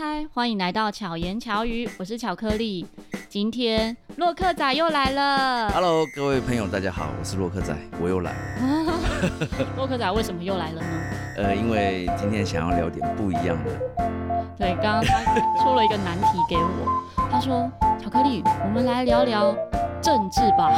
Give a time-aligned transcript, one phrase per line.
[0.00, 2.86] 嗨，欢迎来到巧言巧语，我是巧克力。
[3.28, 5.68] 今天洛克仔又来了。
[5.70, 8.38] Hello，各位朋友，大家好，我是洛克仔，我又来了。
[9.76, 10.88] 洛克仔为什么又来了呢？
[11.38, 13.72] 呃，因为今天想要聊点不一样的。
[14.56, 15.34] 对，刚刚他
[15.64, 17.68] 出了一个难题给我，他说
[18.00, 19.52] ：“巧克力，我们来聊聊。”
[20.00, 20.70] 政治吧，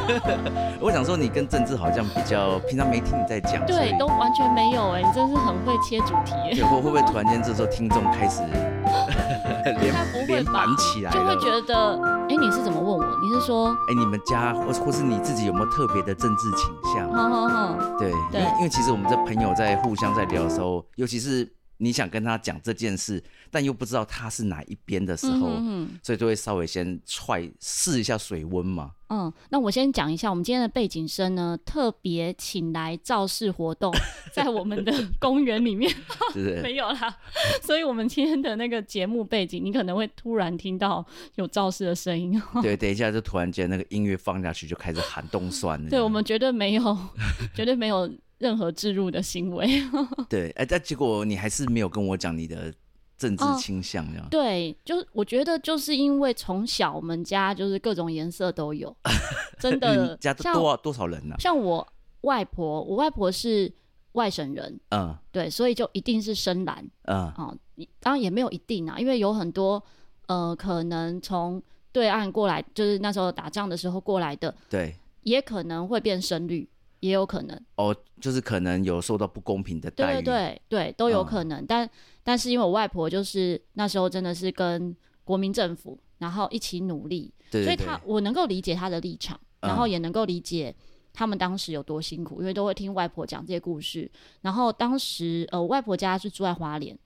[0.80, 6.60] 我想说你跟政治好像比较平常没听你在讲，对，都完全没有哎，你真是很会切主题。
[6.62, 8.42] 会会不会突然间这时候听众开始
[9.80, 9.94] 连
[10.26, 13.04] 连板起来，就会觉得哎，你是怎么问我？
[13.22, 17.12] 你是说哎，你们家或或是你自己有没有特别的政治倾向？
[17.12, 21.48] 好好好，对对，因为其实我们这朋友在互相在聊的时候，尤其是。
[21.78, 28.92] 你想跟他讲这件事，但又不知道他是哪一边的时候，嗯嗯，所以就会稍微先踹试一下水温嘛。
[29.10, 33.90] 嗯，那我先讲一下，我们今天的背景声呢，特别请来造势活动，
[34.34, 35.90] 在我们的 公园里面，
[36.62, 37.16] 没有啦。
[37.62, 41.02] 所以，我们今天的那个节目背景，你可能会突然听到
[41.36, 42.38] 有造势的声音。
[42.60, 45.88] 对，等一下就突然间那个音乐放下去，就开始喊冻蒜了。
[45.88, 46.98] 对，我们绝对没有，
[47.54, 48.10] 绝对没有。
[48.38, 49.66] 任何置入的行为，
[50.28, 52.72] 对，哎，但结果你还是没有跟我讲你的
[53.16, 54.28] 政治倾向，这样、哦。
[54.30, 58.96] 对，就我觉得就是因为从小我们家就是各种颜色都有，
[59.58, 60.16] 真的。
[60.18, 61.38] 家多多少人呢、啊？
[61.40, 61.86] 像我
[62.20, 63.72] 外婆，我外婆是
[64.12, 67.56] 外省人，嗯，对，所以就一定是深蓝，嗯，哦，
[68.00, 69.82] 当然也没有一定啊，因为有很多
[70.28, 76.68] 呃，可能从对岸过来，就是那时候打仗的时候过来的，对，也可能会变深绿。
[77.00, 81.60] 也有可能哦，就是可能有受到不公平的待遇，对对对，都有可能。
[81.60, 81.90] 嗯、但
[82.24, 90.74] 但是因为我外婆就是那时候真的是跟国民政府，然后一起努力，对对对，所以她我能够理解她的立场，然后也能够理解
[91.12, 94.10] 他们当时有多辛苦，嗯、因为都会听外婆讲这些故事。
[94.40, 96.98] 然后当时呃，我外婆家是住在花莲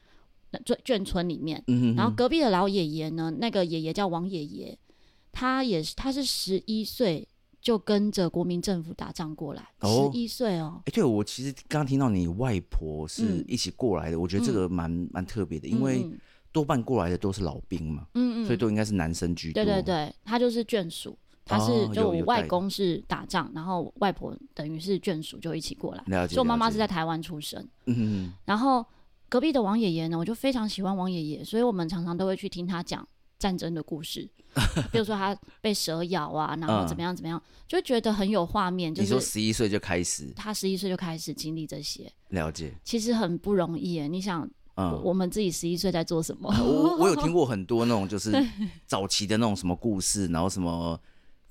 [0.50, 1.62] 那眷村里面，
[1.96, 4.78] 然后隔壁的老爷爷呢，那个爷爷叫王爷爷，
[5.32, 7.28] 他也是他是十一岁。
[7.62, 10.74] 就跟着国民政府打仗过来，十一岁哦。
[10.80, 16.10] 哎、欸，对，我其实刚刚听到你外婆是一起过来的，嗯、我觉得这个蛮蛮、嗯、特别的，因为
[16.50, 19.64] 多半过来的都是老兵嘛，嗯嗯，所以都应该是男生居多。
[19.64, 26.02] 对对对，他就是眷属，他是就我外公是打仗，然后外婆等于是眷属，就一起过来。
[26.08, 26.34] 了解。
[26.34, 28.32] 所以我妈妈是在台湾出生，嗯嗯。
[28.44, 28.84] 然后
[29.28, 33.06] 隔壁的王爷爷呢，我就非常喜欢王爷爷，所以我们常常都会去听他讲
[33.42, 34.30] 战争的故事。
[34.92, 38.94] 比如说他被蛇咬啊，然后怎么样怎么样，嗯、就觉得很有画面。
[38.94, 42.72] 就是你说十一岁就开始，他十一岁就开始经历这些，了解。
[42.84, 46.48] 其实很不容易诶，你想，嗯，我们自己十一岁在做什么？
[46.62, 48.30] 我我有听过很多那种就是
[48.86, 51.00] 早期的那种什么故事，然后什么。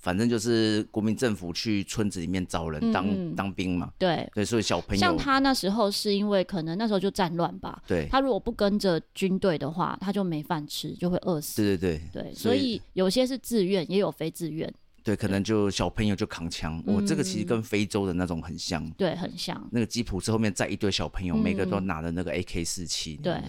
[0.02, 11.62] 反正就是国民政府去村子里面找人当、嗯、当兵嘛，对对，所以小朋友像他那时候是因为可能那时候就战乱吧，对，他如果不跟着军队的话，他就没饭吃，就会饿死。
[11.62, 14.74] 对对对对，所以有些是自愿，也有非自愿。
[15.04, 19.68] 对，可能就小朋友就扛枪，我、这个其实跟非洲的那种很像，对，很像。
[19.72, 23.40] 那个吉普车后面载一堆小朋友，嗯、每个都拿着那个 AK 四七，对，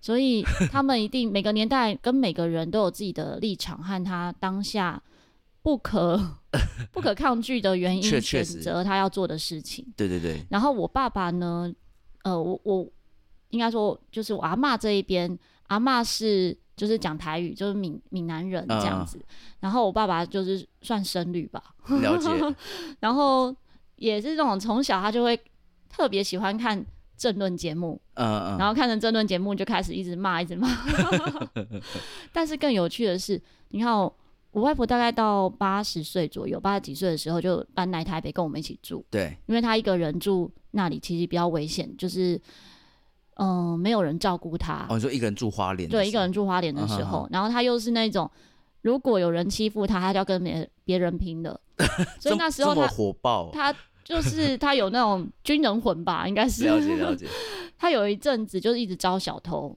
[0.00, 5.02] 所以他们一定每个年代跟每个人都有自己的立场和他当下。
[5.62, 6.20] 不可
[6.90, 9.86] 不可抗拒的原因，选择他要做的事情。
[9.96, 10.44] 对对对。
[10.50, 11.72] 然后我爸爸呢，
[12.24, 12.86] 呃，我我
[13.50, 19.18] 应该说，就是我阿嬷这一边，阿嬷是就是讲台语，就是闽闽南人这样子。
[19.18, 19.24] 嗯、
[19.60, 21.62] 然后我爸爸就是算深绿吧，
[22.00, 22.28] 了解。
[22.98, 23.54] 然后
[23.96, 25.40] 也是这种从小他就会
[25.88, 26.84] 特别喜欢看
[27.16, 28.58] 政论节目，嗯嗯。
[28.58, 30.68] 然后看着政论节目就开始一直骂，一直骂。
[32.32, 34.10] 但是更有趣的是，你看。
[34.52, 39.04] 我外婆大概到八十岁左右，八十几岁的时候就搬来台北跟我们一起住。
[39.10, 42.38] 对，因为她一个人住那里其实比较危险，就是
[43.36, 44.86] 嗯、呃，没有人照顾她。
[44.90, 45.88] 哦，你说一个人住花莲？
[45.88, 48.30] 对，一个人住花莲的时候，嗯、然后她又是那种
[48.82, 51.58] 如果有人欺负她，她就要跟别别人拼的。
[52.20, 53.74] 所以那时候她火爆，她
[54.04, 56.66] 就是她有那种军人魂吧，应该是。
[56.66, 57.26] 了解了解。
[57.78, 59.74] 她有一阵子就是一直招小偷。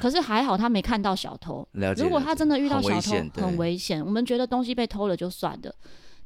[0.00, 1.66] 可是还好他没看到小偷。
[1.72, 2.02] 了解。
[2.02, 4.04] 如果他真的遇到小偷，很危险。
[4.04, 5.74] 我们觉得东西被偷了就算了，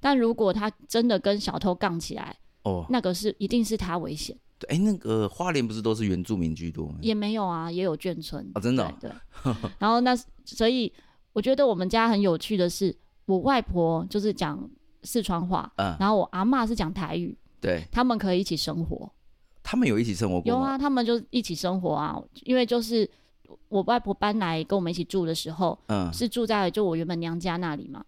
[0.00, 4.36] 但如果他真的跟小偷杠起来，哦，那个是一定是他危险。
[4.58, 6.94] 对，哎，那个花莲不是都是原住民居多吗？
[7.02, 8.50] 也没有啊，也有眷村。
[8.54, 8.90] 哦，真的。
[9.00, 9.10] 对。
[9.78, 10.92] 然后那所以
[11.32, 12.96] 我觉得我们家很有趣的是，
[13.26, 14.68] 我外婆就是讲
[15.02, 19.12] 四川话，嗯，然后我阿嬷是讲台语，对，他们可以一起生活。
[19.66, 20.58] 他们有一起生活过吗？
[20.58, 23.08] 有啊，他们就一起生活啊，因为就是。
[23.68, 28.04] 我外婆搬来跟我们一起住的时候，嗯，是住在就我原本娘家那里嘛。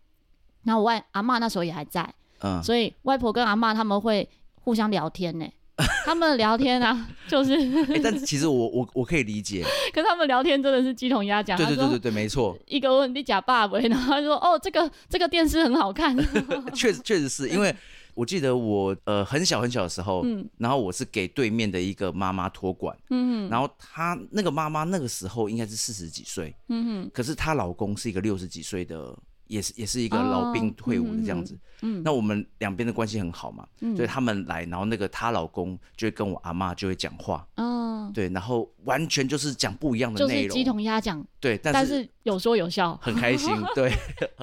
[0.62, 4.28] 然后我外阿嬷那时候也还在，嗯，所以外婆跟阿嬷他们会
[4.62, 5.46] 互相聊天呢。
[6.06, 8.00] 他们聊天啊，就是、欸。
[8.02, 9.64] 但其实我我我可以理解。
[9.92, 11.56] 可是他们聊天真的是鸡同鸭讲。
[11.56, 12.56] 对对对对对，没错。
[12.66, 16.16] 一个问题假爸爸，然后他说：“哦，这个这个电视很好看。
[16.72, 17.74] ”确实确实是因为。
[18.18, 29.16] 我记得我呃很小很小的时候，嗯，然后我是给对面的一个妈妈托管，嗯，然后她那个妈妈那个时候应该是四十几岁，嗯，可是她老公是一个六十几岁的。
[29.48, 43.92] 也是也是一个老兵退伍的这样子，嗯，那我们两边的关系很好嘛，嗯，所以他们来，然后那个她老公就会跟我阿妈就会讲话，哦，对，然后完全就是讲不一样的内容，鸡同鸭讲，对，但是，但是有说有笑，很开心， 对，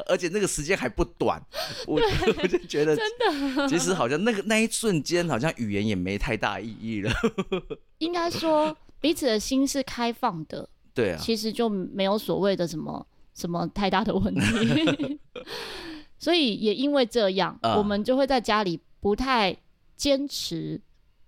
[0.08, 1.42] 而且那个时间还不短，
[1.88, 2.02] 我
[2.42, 7.12] 我就觉得真的，其实好像那个那一瞬间，好像语言也没太大意义了，
[8.00, 13.06] 应该说彼此的心是开放的，对啊，其实就没有所谓的什么。
[13.36, 15.20] 什么太大的问题？
[16.18, 19.56] 所以也因为这样，呃、我们就会在家里不太
[19.96, 20.82] 坚持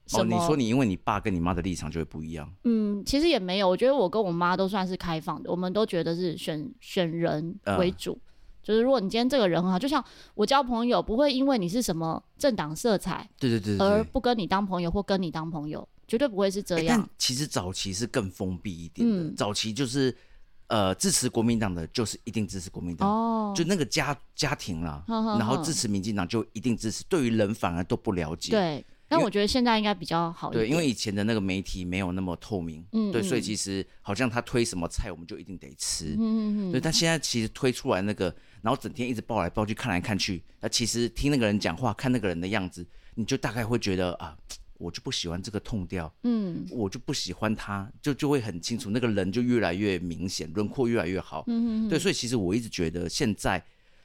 [0.08, 0.36] 什么。
[0.36, 2.50] 哦，你说你因为你爸跟你妈的立场就会不一样？
[2.64, 8.14] 嗯，其实也没有，我觉得我跟我妈都算是开放的，我们都觉得是选选人为主。
[8.14, 8.20] 呃、
[8.64, 10.04] 就是如果你今天这个人很好，就像
[10.34, 16.98] 我交朋友，不会因为你是什么政党色彩，对对对，对，而不跟你当朋友或跟你当朋友，绝对不会是这样。
[16.98, 20.16] 欸、但其实早期是更封闭一点的，嗯、早期就是。
[20.68, 28.52] 呃，支持国民党的就是一定支持国民党，哦，就那个家家庭啦，呵呵呵，然后支持民进党就一定支持，对于人反而都不了解。
[28.52, 30.66] 对，但我觉得现在应该比较好一点。
[30.66, 36.72] 对，因为以前的那个媒体没有那么透明，嗯，对，所以其实好像他推什么菜，我们就一定得吃，嗯嗯嗯。
[36.74, 38.26] 对，但现在其实推出来那个，
[38.62, 42.86] 然后整天一直抱来抱去，看来看去，那其实听那个人讲话，看那个人的样子，
[43.16, 44.36] 你就大概会觉得啊。
[44.78, 53.64] 我就不喜欢这个 tone 调，嗯，我就不喜欢他，就就会很清楚，那个人就越来越明显，轮廓越来越好，嗯嗯，对，所以其实我一直觉得现在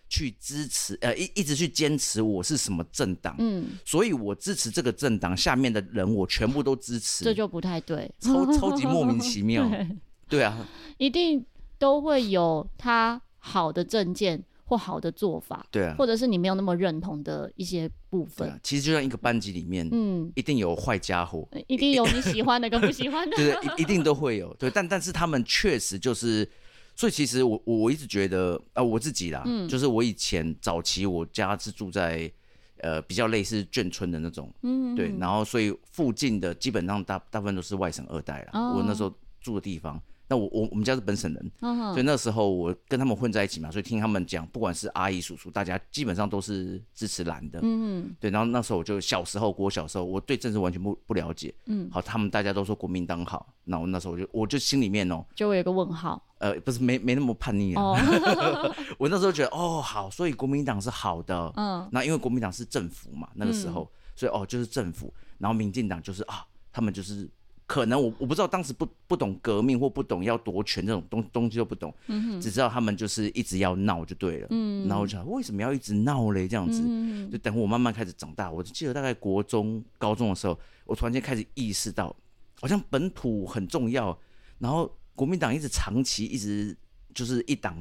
[0.08, 9.68] 去支持，呃，一一直去坚持我是什么政党，嗯，所以我支持这个政党下面的人，我全部都支持，这就不太对， 超超级莫名其妙，
[10.28, 10.66] 对，对啊，
[10.98, 11.44] 一定
[11.78, 14.42] 都会有他好的政见。
[14.72, 18.48] 或好的做法，对啊，或者是你没有那么认同的一些部分。
[18.48, 24.54] 啊、其实就像一个班级里面，嗯，一定有坏家伙，一定有你喜欢的跟不喜欢的， 对，一一定都会有。
[24.54, 26.48] 对，但但是他们确实就是，
[26.96, 32.32] 所以其实我我一直觉得啊、呃，我自己啦，嗯，就是我以前早期我家是住在
[32.78, 40.02] 呃比较类似眷村的那种，嗯，对，然后所以附近的基本上大大部分都是外省二代啦，哦、我那时候住的地方。
[40.32, 41.90] 那我我我们家是本省人，uh.
[41.92, 48.14] 所以那时候我跟他们混在一起嘛，所以听他们讲，不管是阿姨叔叔，大家基本上都是支持蓝的，嗯、uh，huh.
[48.18, 48.30] 对。
[48.30, 51.92] 然后那时候我就小时候，我小时候我对政治完全不不了解，嗯、uh，huh.
[51.92, 57.98] 好，他们大家都说国民党好，那我那时候我就我就心里面哦、喔，就会有一个问号，呃，不是没没那么叛逆啊，oh.
[58.96, 63.88] 我那时候觉得哦好，所以国民党是好的，嗯、uh，那、因为国民党是政府嘛，那个时候，uh.
[64.20, 67.28] 所以哦就是政府，然后民进党就是啊，他们就是。
[67.66, 76.46] 可能我我不知道当时不不懂革命或不懂要夺权这种东东西都不懂，嗯、只知道他们就是一直要闹就对了，嗯，然后我就想为什么要一直闹嘞？
[76.46, 82.14] 这样子，嗯、就等我慢慢开始长大，我就记得大概国中高中的时候，我突然间开始意识到，
[82.60, 84.18] 好像本土很重要，
[84.58, 86.76] 然后国民党一直长期一直
[87.14, 87.74] 就是一党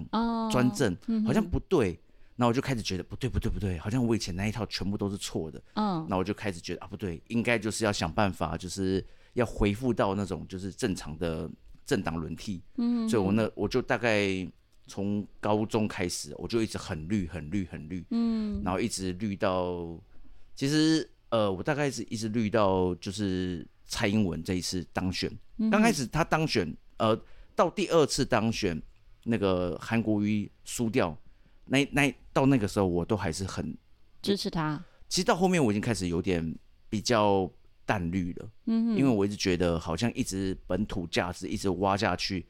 [0.49, 1.99] 专政，哦嗯、好像不对，
[2.37, 9.03] 然后我就开始觉得不对不对不对，好像我以前那一套全部都是错的，嗯，那我就开始觉得啊不对，应该就是要想办法就是。
[9.33, 11.49] 要恢复到那种就是正常的
[11.85, 14.27] 政党轮替，嗯，所以我那我就大概
[14.87, 19.97] 从高中开始，我就一直很绿很绿很绿，嗯，然后一直绿到，
[20.55, 25.31] 其实呃，我大概是一直绿到就是蔡英文这一次当选，
[25.71, 27.17] 刚开始他当选，呃，
[27.55, 28.81] 到第二次当选
[29.23, 31.17] 那个韩国瑜输掉，
[31.65, 33.73] 那那到那个时候我都还是很
[34.21, 34.83] 支持他。
[35.07, 36.53] 其实到后面我已经开始有点
[36.89, 37.49] 比较。
[37.91, 42.45] 淡绿了，嗯哼，因为我一直觉得好像一直本土价值一直挖下去，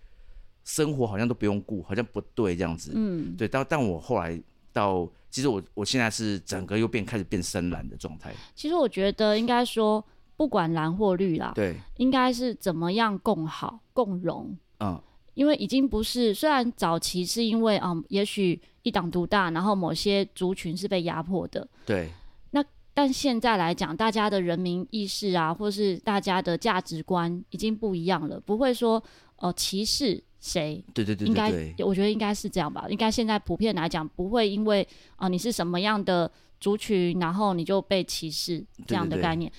[0.64, 3.48] 生活好像都不用顾，好像不对这样子，嗯，对。
[3.48, 4.40] 但但我后来
[4.72, 8.32] 到，其实我我现在是整个又变开始变深蓝的状态。
[8.54, 10.06] 其实我觉得应该说，
[10.38, 15.02] 不管蓝或绿啦，对，应该是怎么样共好共荣，嗯，
[15.34, 22.12] 因为已经不是，虽然早期是因为嗯，也许一党独大，然后某些族群是被压迫的，对。
[22.94, 29.02] 但现在来讲，大家的人民意识啊，或是大家的价值观已经不一样了，不会说
[29.38, 30.84] 呃歧视谁。
[30.94, 32.86] 对对对，对，应该我觉得应该是这样吧。
[32.90, 34.84] 应该现在普遍来讲，不会因为
[35.16, 36.30] 啊、呃、你是什么样的
[36.60, 39.50] 族群，然后你就被歧视这样的概念，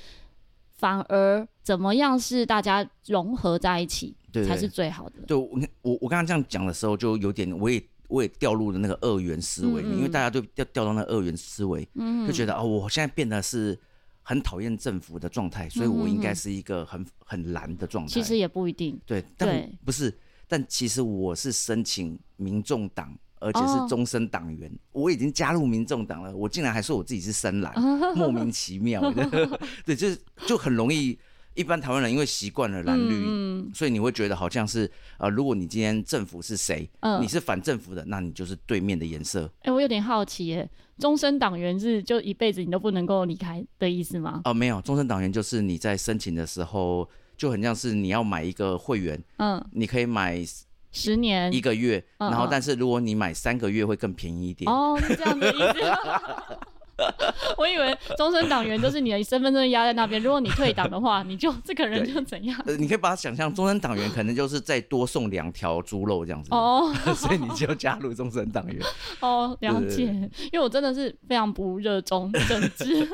[0.77, 4.15] 反而怎么样是大家融合在一起
[4.47, 5.23] 才是最好的。
[5.27, 7.83] 对，对，对，我我我刚刚这样讲的时候，就有点我也。
[8.13, 11.89] 我也掉入了那个二元思维，因为大家都掉掉到那个二元思维，
[12.27, 13.79] 就觉得哦，我现在变得是
[14.23, 18.13] 很讨厌政府的状态，所以我应该是一个很很蓝的状态。
[18.13, 19.01] 其实也不一定。
[19.07, 20.13] 对，但不是，
[20.47, 24.71] 但其实我是申请民众党，而且是终身党员。
[24.93, 27.73] 我已经加入民众党了，我竟然还说我自己是深蓝，
[28.15, 29.59] 莫名其妙的。
[29.87, 31.19] 对，就是就很容易。
[31.55, 39.45] 一般台湾人因为习惯了蓝绿，嗯、所以你会觉得好像是呃，如果你今天政府是谁，嗯、你是反政府的，那你就是对面的颜色。
[39.61, 40.69] 哎、欸，我有点好奇耶，
[40.99, 44.41] 终身党员是就一辈子你都不能够离开的意思吗？
[44.45, 50.43] 哦、呃，没有，终身党员就是你在申请的时候就很像是你要买一个会员，嗯，你可以买
[50.91, 54.71] 十年一个月，嗯、然后但是如果你买三个月会更便宜一点。
[54.71, 55.75] 哦，是这样的意思。
[57.57, 62.59] 我以为终身党员就是你的身份证压在那边，如果你退党的话，你就这个人就怎样？
[62.67, 66.49] 呃，你可以把它想象，终身党员可能就是再多送两条猪肉这样子。
[66.53, 68.79] 哦， 所以你就加入终身党员。
[69.21, 70.03] 哦，了解。
[70.03, 73.07] 因为我真的是非常不热衷政治，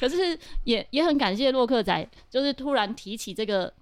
[0.00, 3.72] 可是也也很感谢洛克仔，就是突然提起这个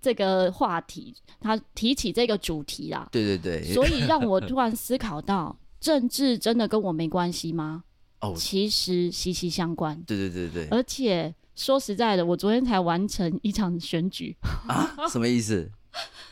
[0.00, 7.84] 这个话题，他提起这个主题啦，对对对，所以让我突然思考到，政治真的跟我没关系吗？
[8.32, 10.00] 其实息息相关。
[10.06, 10.68] 对对对对。
[10.70, 14.36] 而且说实在的，我昨天才完成一场选举。
[14.68, 14.94] 啊？
[15.10, 15.70] 什么意思？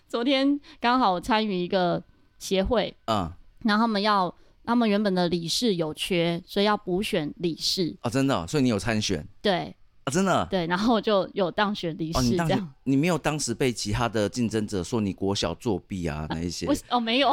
[0.09, 2.03] 昨天刚好参与一个
[2.39, 3.31] 协会，嗯，
[3.65, 4.35] 然后他们要，
[4.65, 7.97] 他们原本的理事有缺，所以要补选理事。
[8.03, 8.47] 哦，真的哦？
[8.47, 9.27] 所以你有参选？
[9.41, 9.75] 对。
[10.05, 12.59] 啊，真的对，然后就有当选理事这样。
[12.59, 16.27] 哦、你，你没有当时被其他的竞争者说你国小作弊啊？
[16.31, 16.67] 那一些？
[16.67, 17.33] 啊、哦，没有。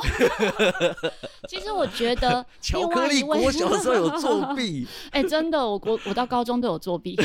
[1.50, 4.88] 其实我觉得 巧克力国小的时候有作弊。
[5.10, 7.16] 哎、欸，真的，我国我到高中都有作弊。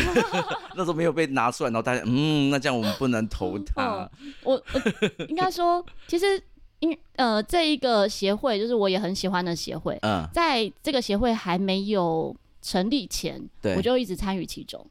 [0.75, 4.09] 那时候没有被拿出来，然后大家嗯，那这样我们不能投他。
[4.23, 4.81] 嗯、我我
[5.29, 6.43] 应该说，其实
[6.79, 9.99] 因呃这一个协会就是我也很喜欢的协会。
[10.01, 14.83] 嗯，在这个协会还没有成立前，对我就一直参与其中。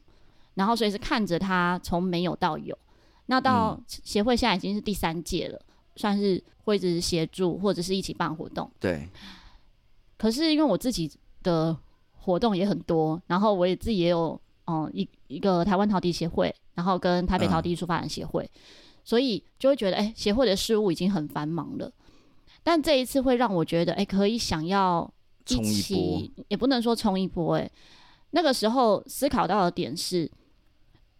[0.56, 2.78] 然后，所以是看着他从没有到有，
[3.26, 8.70] 那到协会现在已经是第三届了，嗯、算是会一直协助或者是一起办活动。
[8.80, 9.10] 对。
[10.16, 11.76] 可是因为我自己的
[12.12, 18.60] 活动也很多，然后我也自己也有嗯一一个台湾陶笛协会，然后跟台北陶笛艺术发展协会，嗯、
[19.04, 21.92] 所以就会觉得哎，协会的事务已经很繁忙了。
[22.62, 25.12] 但这一次会让我觉得哎，可以想要
[25.50, 27.68] 一起，一也不能说冲一波哎，
[28.30, 30.30] 那个时候思考到的点是。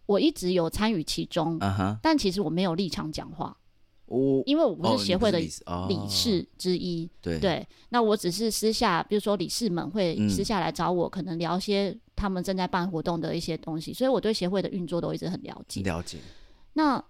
[0.06, 1.98] 我一直有参与其中，uh huh.
[2.02, 3.56] 但其实我没有立场讲话
[4.06, 5.48] ，oh, 因为我不是协会的理
[6.08, 7.08] 事之一。
[7.24, 7.40] Oh, oh.
[7.40, 15.82] 对，那我只是私下，比如说理事们会私下来找我，嗯、可能聊些他们正在办活动的一些东西，所以我对协会的运作都一直很了解。
[15.82, 16.18] 了解。
[16.74, 17.02] 那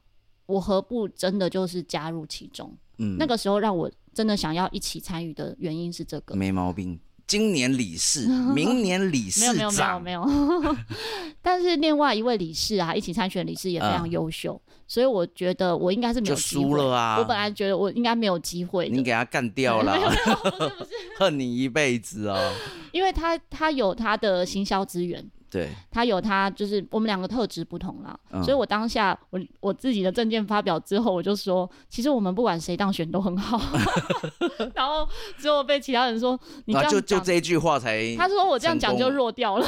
[0.47, 2.73] 我何不真的就是加入其中？
[2.99, 7.01] 嗯，那个时候让我真的想要一起参与的原因是这个，没毛病。
[7.27, 9.41] 今年理事， 明年理事
[9.71, 10.77] 长，没有没有没有没有。
[11.43, 16.63] 但是另外一位理事啊，一起参选理事也非常优秀，嗯、所以我觉得我应该是没有机会。
[16.63, 17.19] 就输了啊！
[17.19, 19.99] 我本来觉得我应该没有机会，你给他干掉了，
[21.19, 22.53] 恨你一辈子哦。
[22.93, 25.25] 因为他他有他的行销资源。
[25.55, 33.61] 对，他有他，就是我们两个特质不同啦，嗯、所以我当下我我自己的证件发表之后，我就说，其实我们不管谁当选都很好。
[34.75, 35.09] 然后
[35.39, 39.67] 之后被其他人说，你这样、啊、就就这一句话才，他说我这样讲就弱掉了。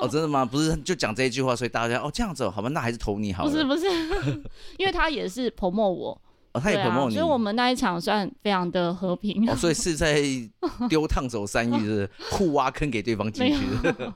[0.00, 0.42] 哦，真的吗？
[0.42, 3.50] 不是，就讲这一句话，所以大家哦这样子，好吧，那还是投你好了。
[3.50, 3.86] 不是不是，
[4.78, 6.18] 因为他也是 promote 我。
[6.56, 9.48] 哦、他也 promote 你、啊，所以我们那一场算非常的和平。
[9.48, 10.22] 哦，所以是在
[10.88, 14.14] 丢烫手山芋， 是互挖坑给对方进去的，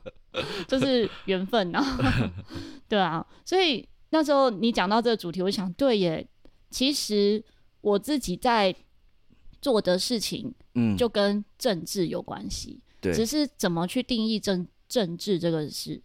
[0.66, 2.32] 就是缘分啊。
[2.88, 6.26] 对啊，所以那时候你讲到这个主题，我想对耶，
[6.70, 7.44] 其实
[7.82, 8.74] 我自己在
[9.60, 12.80] 做的事情，嗯，就跟政治有关系。
[13.00, 16.02] 对，只是怎么去定义政政治这个事？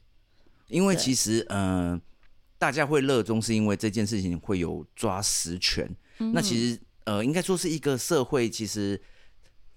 [0.68, 2.02] 因为其实，嗯、呃，
[2.58, 5.90] 大家会热衷，是因为这件事情会有抓实权。
[6.18, 9.00] 那其实，呃，应该说是一个社会，其实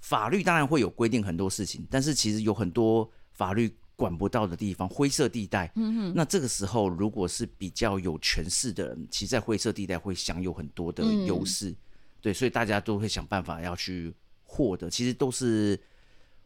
[0.00, 5.70] 法律当然会有规定很多事情，但是其实有很多法律管不到的地方，灰色地带。
[5.74, 6.12] 嗯哼。
[6.14, 11.70] 那这个时候，如果是比较有权势的人，其实，在灰色地带会享有很多的优势。
[11.70, 11.76] 嗯。
[12.20, 14.12] 对，所以大家都会想办法要去
[14.44, 14.90] 获得。
[14.90, 15.78] 其实都是，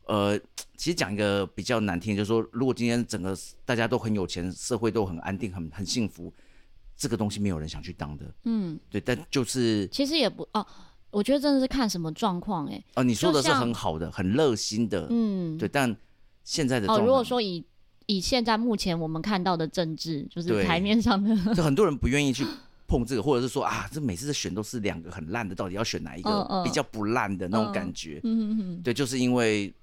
[0.04, 0.38] 呃，
[0.76, 6.32] 其实讲一个比较难听，就是说，如果今天整个大家都很有钱，社会都很安定，很很幸福。
[7.02, 10.64] 这个东西没有人想去当的，嗯，对，但就是其实也不哦，
[11.10, 15.96] 我觉得真的是看什么状况哎，哦，你说的是很好的，很热心的，嗯，对，但
[16.44, 17.64] 现在的哦，如果说以
[18.06, 22.46] 以现在目前我们看到的政治，就是台面上的， 就很多人不愿意去
[22.86, 29.74] 碰这个，或者是说啊，这每次的选都是两个很烂的，到底要选哪一个比较不烂的那种感觉，嗯嗯嗯，对，就是因为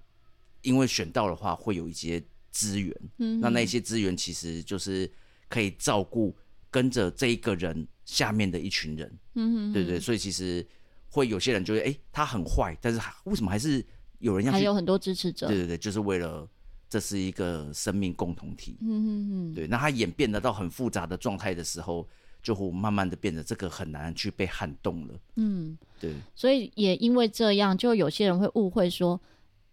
[0.61, 5.11] 因为选到的话会有一些资源，嗯，那那些资源其实就是。
[5.51, 6.31] 可以照顾
[6.71, 10.65] 跟着这一个人下面的一群人，嗯嗯，对对，所以其实
[11.09, 13.83] 会有些人觉得，哎，他很坏，但是为什么还是
[14.19, 14.51] 有人要？
[14.51, 16.47] 还有很多支持者，对对对，就是为了
[16.89, 19.09] 这是一个生命共同体，嗯嗯
[19.51, 22.07] 嗯，对，那他演变得到很复杂的状态的时候，
[22.41, 29.19] 就会慢慢的变得这个很难去被撼动了，嗯，对，所以也因为这样，就有些人会误会说，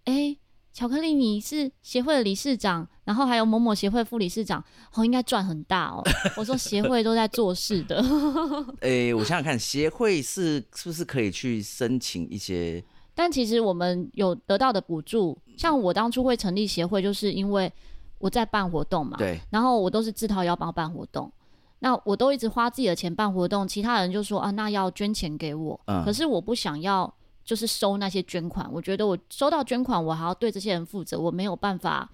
[0.04, 0.36] 哎。
[0.76, 6.02] 巧克力，你是协会的理事长，然后还有某某协会副理事长，哦，应该赚很大哦。
[6.37, 7.97] 我说协会都在做事的。
[8.83, 12.85] 诶、欸，我想想看，协会是是不是可以去申请一些？
[13.16, 17.73] 但其实我们有得到的补助，像我当初会成立协会，就是因为
[18.18, 19.16] 我在办活动嘛。
[19.16, 19.40] 对。
[19.49, 21.33] 然后我都是自掏腰包办活动，
[21.78, 25.80] 那我都一直花自己的钱办活动，其他人就说啊，那要捐钱给我。
[25.87, 26.04] 嗯。
[26.04, 27.11] 可是我不想要。
[27.46, 32.10] 就是收那些捐款，我觉得我收到捐款，我还要对这些人负责，我没有办法，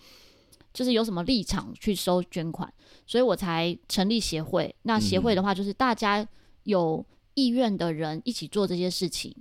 [0.75, 2.71] 就是有什么立场去收捐款，
[3.07, 4.73] 所以我才成立协会。
[4.83, 6.25] 那协会的话，就是大家
[6.65, 9.35] 有意愿的人一起做这些事情，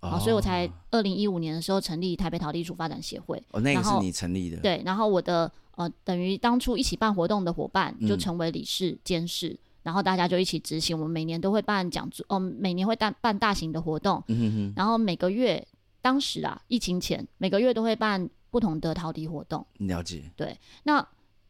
[0.00, 3.42] 啊、哦，所以我才二零一五年的时候成立台北陶艺艺术发展协会。
[3.52, 4.58] 哦，那个是你成立的？
[4.58, 9.58] 对，然后我的呃，等于当初一起办活动的伙伴就成为理事监事。
[9.88, 15.66] 嗯然后大家就一起执行，我们每年都会办讲座，哦，每年会办办大型的活动，嗯哼哼，然后每个月，
[16.02, 19.66] 当时啊，疫情前每个月都会办不同的陶笛活动。
[19.78, 20.30] 了解。
[20.36, 21.02] 对，那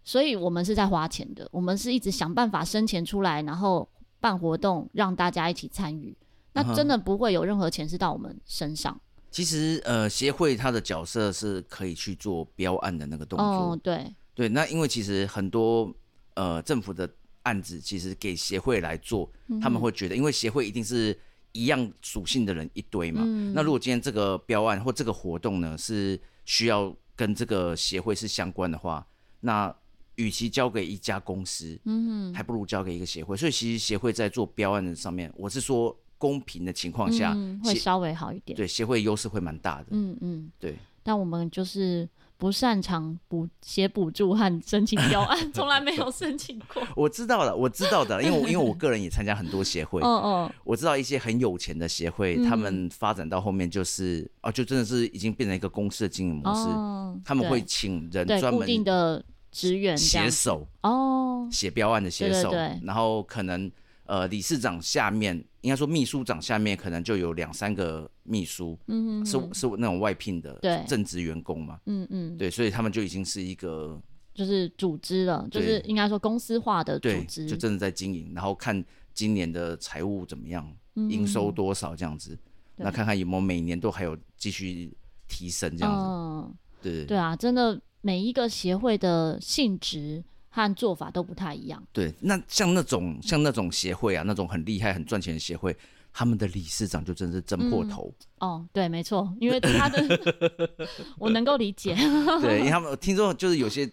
[0.05, 3.89] 所以我们是在花钱的，我们是一直想办法生钱出来，然后
[4.21, 6.17] 办活动让大家一起参与。
[6.53, 8.95] 那真的不会有任何钱是到我们身上。
[8.95, 13.47] 嗯、其实呃，协会它的角色是可以去做标案的那个动作。
[13.47, 14.15] 哦，对。
[14.37, 15.93] 对，那因为其实很多
[16.35, 17.11] 呃政府的。
[17.49, 19.31] 案子其实给协会来做，
[19.63, 21.19] 他们会觉得，因为协会一定是
[21.53, 23.23] 一样属性的人一堆嘛。
[23.25, 29.07] 嗯、那如果今天这个标案或这个活动呢，是需要跟这个协会是相关的话，
[29.41, 29.75] 那
[30.17, 33.35] 与其交给一家公司，嗯，还不如交给一个协会。
[33.37, 38.55] 所以其实协会在做标案的上面，我是说公平的情况下，嗯、会稍微好一点。
[38.55, 39.87] 对，协会优势会蛮大的。
[39.91, 40.77] 嗯嗯，对。
[41.03, 42.09] 但我们就是。
[42.39, 46.81] 不擅长补写补助和申请标案， 从来没有申请过。
[46.95, 50.07] 我知道了，我知道的，因为因为我个人也参加很多协会，嗯
[50.47, 62.53] 嗯，我知道一些很有钱的协会，他们发展到后面就是啊，就真的是已经变成一个公司的经营模式，他们会请人专门固定的职员写手哦，写标案的写手，
[62.85, 63.71] 然后可能。
[64.09, 74.01] 呃，理事长下面应该说秘书长下面可能就有两三个秘书，嗯，是是那种外聘的正职员工嘛，嗯嗯，对，所以他们就已经是一个
[74.35, 82.39] 就是组织了，就是应该说公司化的组织，就真的在经营，然后看今年的财务怎么样，营收多少这样子，
[82.77, 90.23] 那看看有没有每年都还有继续提升这样子，对对啊，真的每一个协会的性质。
[90.51, 91.83] 和做法都不太一样。
[91.93, 95.77] 对，那像那种像那种协会啊，那种很厉害、很赚钱的协会，
[96.13, 98.13] 他们的理事长就真是挣破头。
[98.39, 100.49] 嗯、哦，对，没错，因为他的
[101.19, 101.95] 我能够理解。
[102.41, 103.91] 对，因为他们听说就是有些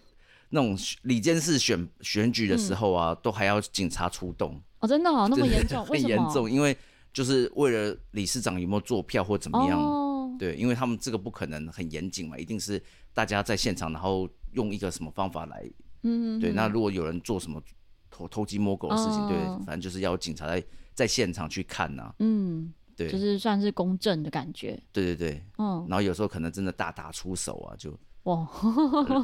[0.50, 4.60] 那种理监事选选举的时候啊，嗯、都还要警察出动。
[4.80, 5.84] 哦，真的哦，那么严重？
[5.86, 6.76] 很严重，因为
[7.12, 9.80] 就是为了理事长有没有做票或怎么样。
[9.80, 15.64] 哦、对，因为他们这个不可能很严谨嘛，一定是大家在现场，然后用一个什么方法来。
[16.06, 17.60] 嗯，对，那如果有人做什么
[18.10, 20.64] 偷偷鸡摸狗的事情，哦、对，反正就是要警察在
[20.94, 22.14] 在现场去看呐、啊。
[22.20, 24.80] 嗯，对，就是算是公正的感觉。
[24.92, 27.92] 对对对，嗯，然后有时候可能真的大打出手啊，就
[28.22, 28.48] 哇，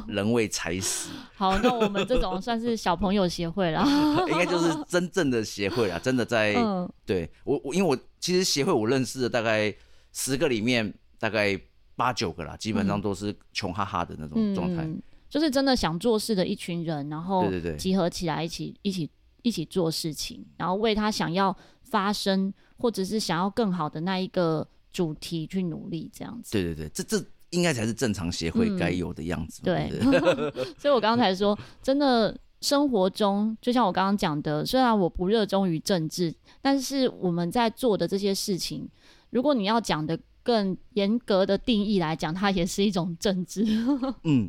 [0.07, 1.09] 人为财死。
[1.35, 3.83] 好，那我们这种算是小朋友协会啦，
[4.29, 6.53] 应该就是真正的协会啦，真的在。
[6.55, 9.73] 嗯、对我我因为我其实协会我认识的大概
[10.11, 11.59] 十个里面大概
[11.95, 14.83] 八九个啦，基本上都是穷哈哈的那种状态。
[14.83, 15.01] 嗯
[15.33, 19.09] 就是真的想做事的一群人，然后集合起来一起一起
[19.41, 26.51] 一起做事情，然后为他想要发声或者是想要更好的那一个主题去努力，这样子。
[26.51, 29.63] 对对对，这这应该才是正常协会该有的样子。
[29.63, 29.89] 对，
[30.77, 38.87] 所以我刚才说，真的生活中，就像我刚刚讲的，虽然我不热衷于政治，但是我们在做的这些事情，
[39.31, 43.65] 如果你要讲的更严格的定义来讲，它也是一种政治。
[44.25, 44.47] 嗯。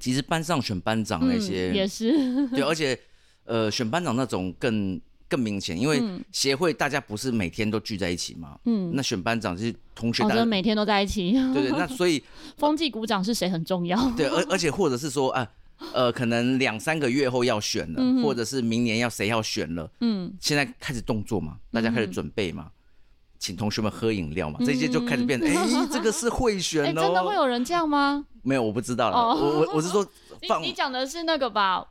[0.00, 2.48] 其实班上选班长那些、嗯、也是。
[2.48, 2.98] 对，而且
[3.44, 6.02] 呃选班长那种更更明显，因为
[6.32, 12.22] 协会大家不是每天都聚在一起嘛，嗯，那选班长是同学，大家每天都在一起，对对，那所以
[12.56, 15.48] 风纪鼓掌是谁很重要，对，而而且或者是说啊，
[15.92, 22.64] 呃，可能两三个月后要选了，嗯、或者是明年要谁要选了，嗯，现在开始动作嘛，大家开始准备嘛。
[22.66, 22.70] 嗯
[23.44, 25.54] 请同学们喝饮料嘛，这些就开始变得， 哎、
[25.92, 26.94] 这个是贿选哦、欸。
[26.94, 28.24] 真的会有人这样吗？
[28.42, 29.16] 没有，我不知道了。
[29.18, 30.02] 哦、我我我是说
[30.48, 31.86] 放，你你讲的是那个吧？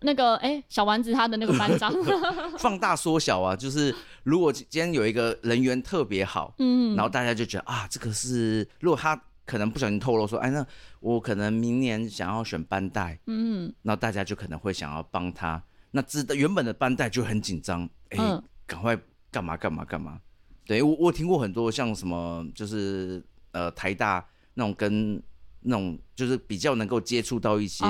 [0.00, 1.94] 那个哎、欸，小丸子他的那个班长，
[2.58, 10.66] 放大缩小啊，就是如果今天有一个人缘特别好，嗯，然后大家就觉得啊，这个是如果他可能不小心透露说，哎，那
[10.98, 18.18] 我可能明年想要选班代，嗯，然后大家就可能会想要帮他，那知道原本的班代就很紧张，哎，
[18.66, 18.98] 赶、嗯、快
[19.30, 20.18] 干嘛干嘛干嘛，
[20.70, 25.20] 对我我听过很多像什么就是呃台大那种跟。
[25.62, 27.84] 那种就是比较能够接触到一些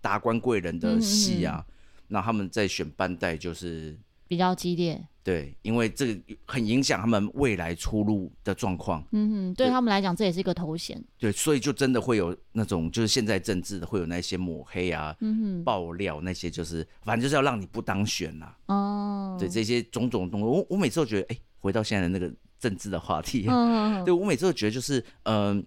[0.00, 1.66] 达官贵人的戏啊，
[2.06, 9.04] 那、oh, 他们在选班代就是比较激烈，对，因为这个很影响他们未来出路的状况。
[9.10, 11.02] 嗯哼，对他们来讲，这也是一个头衔。
[11.18, 18.76] 对，所以就真的会有那种就是现在政治的会有那些抹黑啊、嗯哼，爆料那些，就是反正就是要让你不当选啦、啊。
[18.76, 24.04] 哦、oh.，对这些种种东西，我我每次都觉得，哎、欸，回到现在的那个政治的话题，oh.
[24.04, 25.64] 对我每次都觉得就是，嗯、呃。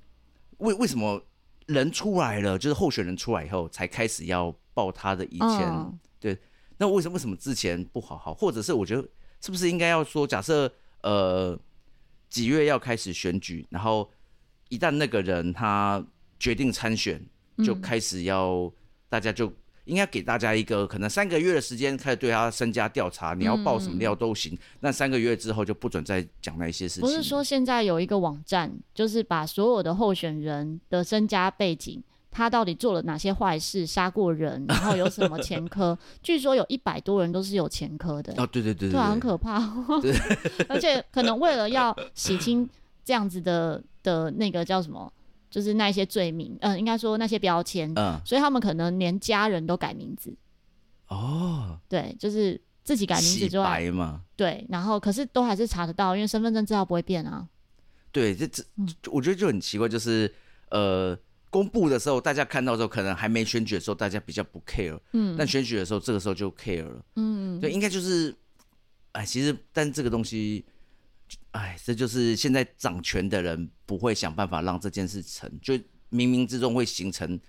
[0.60, 1.19] 为为什么
[1.65, 5.93] 人出来了，就是候选人出来以后，才开始要报他的以前、哦？
[6.19, 6.38] 对，
[6.77, 8.33] 那为什么为什么之前不好好？
[8.33, 9.07] 或者是我觉得
[9.41, 11.60] 是不是应该要说，假设呃
[12.29, 14.07] 几月要开始选举，然后
[14.69, 16.03] 一旦那个人他
[16.39, 17.23] 决定参选，
[17.63, 18.71] 就开始要、嗯、
[19.10, 19.51] 大家就。
[19.88, 23.34] 应该给大家一个可能三个月的时间，开始对他身家调查。
[23.34, 27.02] 你要爆什么料都行，那、嗯、三个月之后就不准再讲那些事情。
[27.02, 35.97] 不是说现在有一个网站，就是把所有的候选人的身家背景，他到底做了哪些坏事，杀过人， 然后有什么前科？
[36.21, 38.34] 据说有一百多人都是有前科的。
[38.38, 39.60] 哦，对对对对，对，很可怕。
[40.02, 40.13] 对
[40.67, 42.69] 而且可能为了要洗清
[43.06, 45.12] 这样子的的那个叫什么？
[45.58, 50.32] 就是那些罪名，嗯、呃，应该说那些标签，嗯，所以他们可能连家人都改名字，
[51.08, 57.48] 哦，对，就是自己改名字之外嘛，对，然后可是都还是查得到，因为身份证字号不会变啊。
[58.12, 58.63] 对，这这，
[59.12, 60.32] 我觉得就很奇怪，就是
[60.70, 61.17] 呃，
[61.50, 68.32] 公布的时候大家看到之后，可能还没选举的时候，大家比较不 care，嗯，但选举的时候，这个时候就 care 了，嗯，对，应该就是，
[69.13, 70.63] 哎，其实但这个东西。
[71.51, 75.73] 哎，这就是现在掌权的人不会想办法让这件事成就，
[76.11, 77.39] 冥冥之中会形成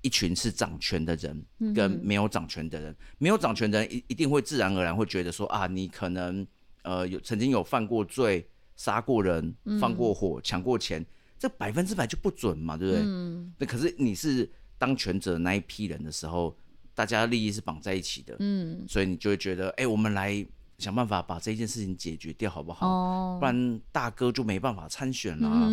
[0.00, 2.90] 一群是掌权的人跟没有掌权的人。
[2.92, 6.46] 嗯、没有掌权的人一一定会自然而然会觉得说啊，你可能
[6.82, 11.04] 呃有曾经有犯过罪、杀过人、放过火、抢过钱，
[11.38, 13.02] 这百分之百就不准嘛，对不对？
[13.04, 13.52] 嗯。
[13.58, 16.56] 那可是你是当权者那一批人的时候，
[16.94, 20.46] 大家利益是绑在一起的，嗯，所以你就会觉得，哎，我们来。
[20.78, 23.40] 想办法把这件事情解决掉，好不好？Oh.
[23.40, 25.70] 不然大哥就没办法参选了、啊。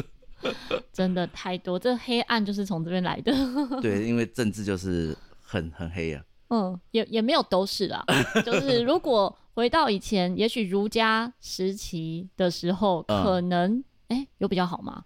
[0.92, 3.32] 真的太多，这黑暗就是从这边来的。
[3.80, 6.22] 对，因为政治就是很很黑啊。
[6.48, 8.04] 嗯，也也没有都是啦。
[8.44, 15.04] 就是如果回到以前，也许儒家时期的时候，可能哎、嗯欸、有比较好吗？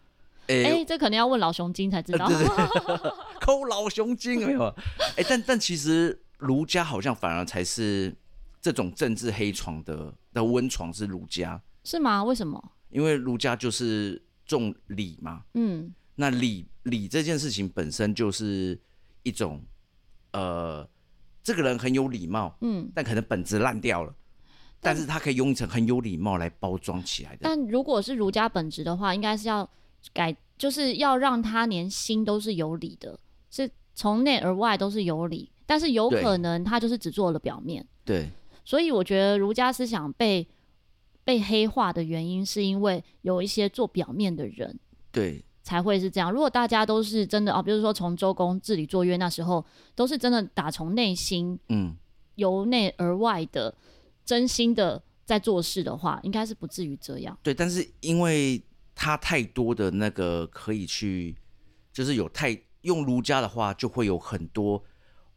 [0.48, 2.28] 哎、欸欸，这可能要问老熊精才知道。
[3.40, 4.64] 抠老熊精没有？
[5.16, 8.12] 哎、欸，但但其实儒家好像反而才是。
[8.64, 12.24] 这种政治黑床的的温床是儒家，是吗？
[12.24, 12.72] 为什么？
[12.88, 15.44] 因为儒家就是重礼嘛。
[15.52, 18.80] 嗯，那礼礼这件事情本身就是
[19.22, 19.62] 一种，
[20.32, 20.88] 呃，
[21.42, 24.14] 这个人很有礼貌，嗯，但可能本质烂掉了，
[24.80, 27.40] 但，是他可以用一层很有礼貌来包装起来的。
[27.42, 29.68] 但如果是儒家本质的话，应该是要
[30.14, 38.30] 改，就是要让他连心都是有礼的，是从内而外都是有礼，但是有可能他就是只做了表面，对。
[38.64, 40.48] 所以我觉得儒家思想被
[41.22, 44.78] 被黑化的原因，是因为有一些做表面的人，
[45.12, 46.32] 对，才会是这样。
[46.32, 51.94] 如果大家都是真的啊，比如说从周公治理作乐那时候，都是真的打从内心，嗯，
[52.36, 53.74] 由内而外的
[54.24, 57.38] 真心的在做事的话，应该是不至于这样。
[57.42, 58.62] 对，但是因为
[58.94, 61.34] 他太多的那个可以去，
[61.92, 64.82] 就是有太用儒家的话，就会有很多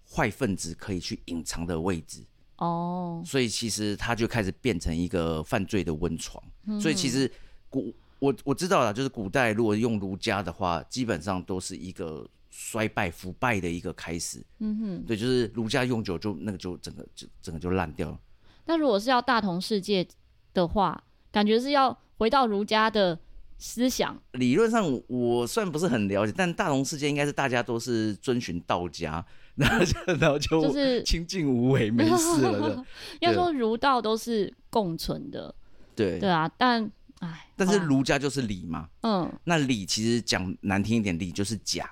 [0.10, 2.26] 坏分子可以去隐藏的位置。
[2.58, 6.44] 哦、oh.，所以其实它就开始变成一个犯罪的温床。
[6.66, 7.32] 嗯、所以其实
[7.70, 14.44] 古我我知道了，就是古代如果用儒家的话，基本上都是一个衰败腐败的一个开始。
[14.58, 18.20] 嗯哼，对，就是儒家用久就那个就整个就整个就烂掉了。
[18.66, 20.08] 那如果是要大同世界
[20.54, 23.20] 的话，感觉是要回到儒家的
[23.60, 24.20] 思想。
[24.32, 29.24] 理论上我算不是很了解，但大同世界应该是大家都是遵循道家。
[29.58, 32.86] 然后就然后就就是 清净无为，没事了。
[33.20, 35.54] 要说儒道都是共存的，
[35.96, 36.48] 对对啊。
[36.58, 36.90] 但
[37.20, 38.88] 哎，但是儒家就是礼嘛。
[39.02, 41.90] 嗯，那礼其实讲难听一点，礼就是假。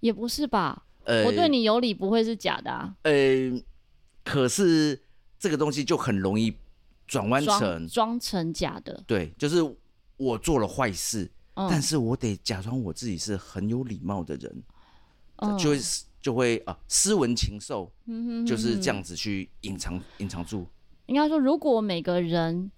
[0.00, 0.84] 也不是吧？
[1.04, 2.94] 呃，我对你有礼不会是假的啊。
[3.02, 3.12] 呃，
[4.22, 5.02] 可是
[5.38, 6.54] 这个东西就很容易
[7.06, 9.02] 转弯成装成假的。
[9.06, 9.56] 对，就是
[10.18, 14.62] 我做了坏事，嗯，但是我得假装我自己是很有礼貌的人，
[15.36, 15.78] 嗯，就会。
[16.20, 17.90] 就会啊斯文禽兽，
[18.46, 20.66] 就是这样子去隐藏隐藏住。
[21.06, 22.70] 应该说，如果每个人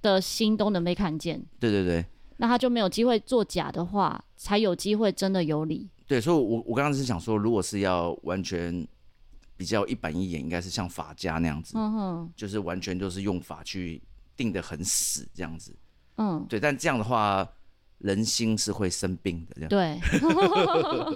[0.00, 2.04] 的心都能被看见，对对对，
[2.36, 5.88] 那他就没有机会作假的话，才有机会真的有理。
[6.06, 8.86] 对，所以我我刚刚是想说，如果是要完全
[9.56, 14.02] 比较一板一眼，应该是像法家那样子，嗯哼，就是完全就是用法去
[14.36, 15.74] 定得很死这样子，
[16.16, 17.48] 嗯，对，但这样的话。
[18.00, 19.98] 人心是会生病的，这样对，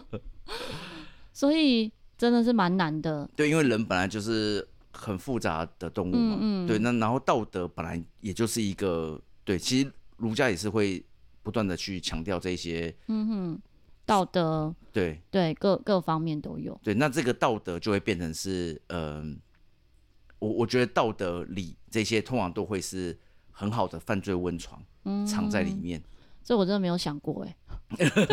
[1.33, 3.29] 所以真的是蛮难的。
[3.37, 11.05] 对，因为人本来就是很复杂的动物嘛，嗯嗯对，那然后道德本来也就是一个，对，其实儒家也是会
[11.43, 13.63] 不断的去强调这些，嗯哼，
[14.05, 16.79] 道德，对对，各各方面都有。
[16.83, 19.37] 对，那这个道德就会变成是，嗯、呃，
[20.41, 23.19] 我我觉得道德礼这些通常都会是
[23.51, 26.03] 很好的犯罪温床，嗯，藏在里面。
[26.43, 27.57] 这我真的没有想过 哎。
[27.97, 28.27] 对对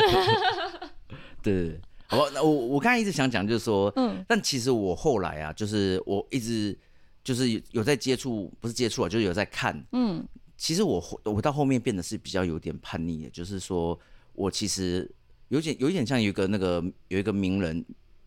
[1.44, 6.78] 对，好吧，那我我刚才一直想讲，就是说，嗯，但其实我后来啊，就是我一直
[7.24, 14.00] 就是有在接触，不是接触啊，就是有在看，嗯，其实我我到后面变得是比较有点叛逆的，就是说
[14.34, 15.10] 我其实
[15.50, 17.84] 有点有点像有一个那个有一个名人，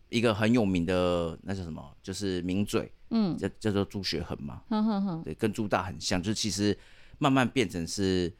[0.09, 6.77] 一个很有名的那叫什么，就是名嘴，嗯，叫叫做朱学恒嘛，嗯哼哼，对，跟朱大很像，就是其实
[7.17, 8.31] 慢慢变成是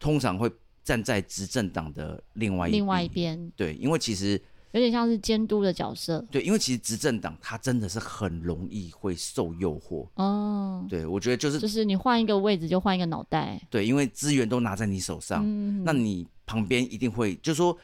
[0.00, 0.50] 通常会。
[0.84, 4.38] 站在执政党的另外一另外一边，对，因为其实
[4.74, 6.24] 有点像是监督的角色。
[6.30, 10.06] 对，因为其实执政党他真的是很容易会受诱惑。
[10.16, 13.60] 哦，对，我觉得就是就是你换一个位置就换一个脑袋。
[13.70, 17.76] 对，因为资源都拿在你手上，嗯、那你旁边一定会就是说，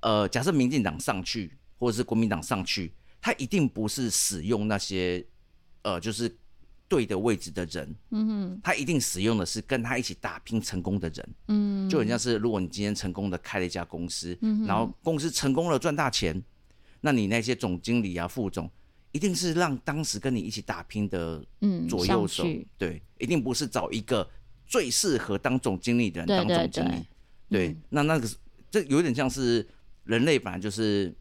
[0.00, 5.24] 呃，假设民进党上去或者是国民党上去，他一定不是使用那些
[5.82, 6.30] 呃，就是。
[6.94, 16.40] 对的位置的人，嗯哼，他一定使用的是跟他一起打拼成功的人，嗯，就很像是如果你今天成功的开了一家公司，嗯，然后公司成功了赚大钱，
[17.00, 18.70] 那你那些总经理啊、副总，
[19.10, 22.44] 一定是让当时跟你一起打拼的，嗯，左右手，
[22.78, 24.24] 对，一定不是找一个
[24.64, 27.04] 最适合当总经理的人当总经理，
[27.50, 28.28] 对，那那个
[28.70, 29.66] 这有点像是
[30.04, 31.12] 人类本来就是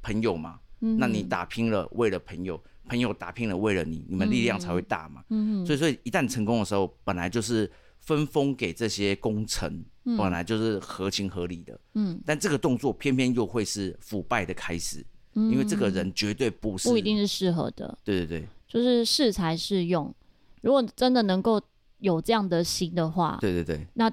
[0.00, 2.58] 朋友嘛，嗯，那你打拼了为了朋友。
[2.88, 5.22] 朋友打拼了，为了你，你们力量才会大嘛。
[5.28, 7.70] 嗯，所以，所以一旦成功的时候，本来就是
[8.00, 9.84] 分封给这些功臣，
[10.16, 11.78] 本来就是合情合理的。
[11.94, 17.96] 嗯，但这个动作偏偏又会是腐败的开始，因为这个人绝对不是，不一定是适合的。
[18.02, 20.12] 对对对，就是适才适用。
[20.62, 21.60] 如果真的能够
[21.98, 24.10] 有这样的心的话，对对对，那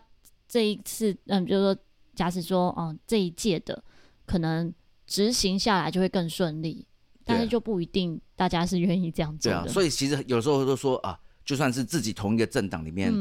[0.47, 1.77] 这一次，嗯，就是说，
[2.13, 3.83] 假使说，哦，这一届的
[4.25, 4.71] 可能
[5.07, 6.85] 执行下来就会更顺利。
[7.25, 9.63] 但是就不一定大家是愿意这样做的。
[9.63, 13.11] 对啊，所以其实有时候都说啊，就算是自己同一个政党里面，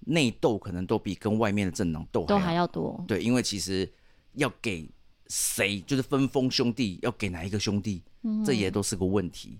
[0.00, 3.04] 内斗可能都比跟外面的政党斗都还要多。
[3.06, 3.90] 对，因为其实
[4.34, 4.88] 要给
[5.26, 8.02] 谁，就是分封兄弟要给哪一个兄弟，
[8.44, 9.58] 这也都是个问题。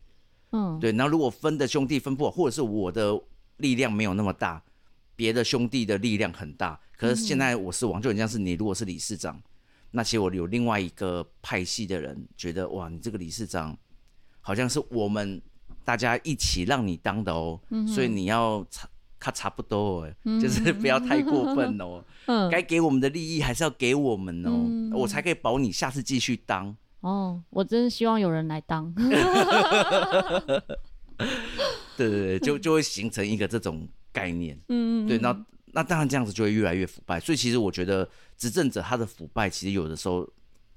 [0.53, 0.93] 嗯，对。
[0.93, 3.21] 然后如果分的兄弟分不好，或者是我的
[3.57, 4.63] 力量没有那么大，
[5.17, 9.41] 别的兄弟的力量很大，可是现在我是王，就很像是你如果是理事长。
[9.95, 13.77] 那其实我有另外一个派系的人觉得，哇，你这个理事长
[14.41, 15.41] 好像是我们
[15.85, 18.89] 大家一起让你当的哦，嗯、所以你要差
[19.21, 22.03] 他差不多，哎、嗯，就是 不要太过分哦。
[22.27, 26.75] 嗯，该给我们的利益还是要给我们哦，嗯、我才可以保你下次继续当。
[27.01, 28.93] 哦，我真希望有人来当。
[31.97, 34.59] 对对对，就就会形成一个这种概念。
[34.69, 35.45] 嗯，对，那。
[35.75, 37.19] 那当然，这样子就会越来越腐败。
[37.19, 38.07] 所以其实我觉得，
[38.37, 40.29] 执政者他的腐败，其实有的时候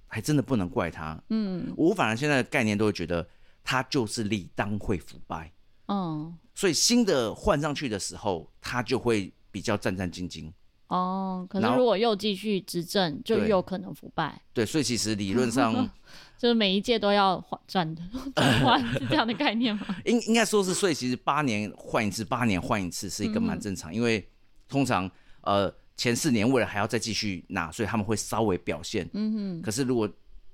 [0.07, 1.21] 还真的不能怪他。
[1.29, 3.27] 嗯，我反而现在的概念都会觉得，
[3.61, 5.51] 他就是理当会腐败。
[5.87, 10.49] 哦，所以新的换上去的时候，他就会比较战战兢兢。
[10.87, 14.41] 哦，可是如果又继续执政，就有可能腐败。
[14.53, 15.73] 对，所以其实理论上，
[16.39, 17.95] 就是每一届都要换转
[18.33, 19.85] 转换，是这样的概念吗？
[20.05, 24.25] 应应该说是，所以其实八年换一次，八年换一次是一个蛮正常，因为。
[24.67, 25.09] 通常，
[25.41, 29.09] 呃，前四年为了还要再继续拿，所以他们会稍微表现。
[29.13, 29.61] 嗯哼。
[29.61, 30.09] 可是如果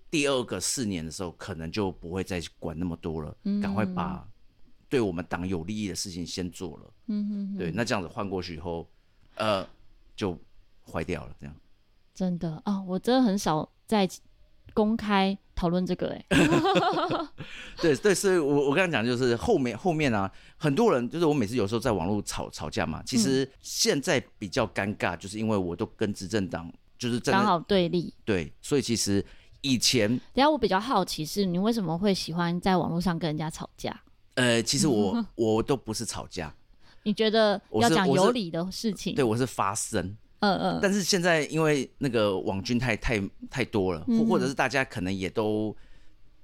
[0.09, 4.27] 第二个四年的时候，可能就不会再管那么多了，赶、嗯、快把
[4.89, 6.93] 对我们党有利益的事情先做了。
[7.07, 7.57] 嗯哼，哼。
[7.57, 8.89] 对，那这样子换过去以后，
[9.35, 9.67] 呃，
[10.15, 10.37] 就
[10.85, 11.35] 坏掉了。
[11.39, 11.55] 这样。
[12.13, 14.07] 真的啊、哦，我真的很少在
[14.73, 15.37] 公开。
[15.61, 17.27] 讨论这个哎、欸，
[17.79, 29.23] 对对，所以我我刚刚讲就是后面后面啊，很多人就是我每次有时候在网络吵吵架嘛，其实现在比较尴尬，就是因为我都跟执政党就是刚好对立，对，所以其实
[29.61, 33.95] 以前，等下我比较好奇是，你为什么会喜欢在网络上跟人家吵架？
[34.33, 36.51] 呃，其实我 我都不是吵架，
[37.03, 39.13] 你觉得要讲有理的事情？
[39.13, 40.17] 对，我是发声。
[40.41, 45.75] 嗯嗯，但是现在因为那个网军太太太多了，或或者是大家可能也都，